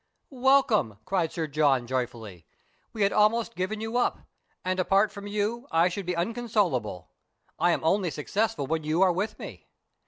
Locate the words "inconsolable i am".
6.15-7.83